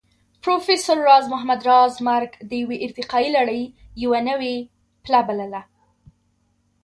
[0.43, 3.61] پروفېسر راز محمد راز مرګ د يوې ارتقائي لړۍ
[4.03, 4.55] يوه نوې
[5.03, 5.61] پله بلله